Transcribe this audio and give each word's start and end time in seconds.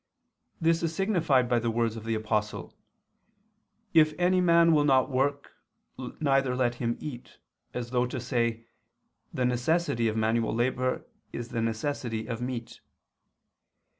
This 0.59 0.81
is 0.81 0.95
signified 0.95 1.47
by 1.47 1.59
the 1.59 1.69
words 1.69 1.95
of 1.95 2.05
the 2.05 2.15
Apostle: 2.15 2.73
"If 3.93 4.15
any 4.17 4.41
man 4.41 4.71
will 4.73 4.83
not 4.83 5.11
work, 5.11 5.51
neither 6.19 6.55
let 6.55 6.73
him 6.81 6.97
eat," 6.99 7.37
as 7.75 7.91
though 7.91 8.07
to 8.07 8.19
say: 8.19 8.65
"The 9.31 9.45
necessity 9.45 10.07
of 10.07 10.17
manual 10.17 10.55
labor 10.55 11.05
is 11.31 11.49
the 11.49 11.61
necessity 11.61 12.25
of 12.25 12.41
meat." 12.41 12.79